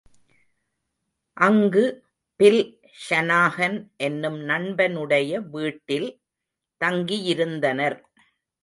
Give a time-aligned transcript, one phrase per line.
[1.37, 1.83] அங்கு
[2.39, 2.63] Bill
[3.09, 3.77] Shanahan
[3.97, 6.09] என்னும் நண்பனுடைய வீட்டில்
[6.81, 7.97] தங்கியிருந்தனர்.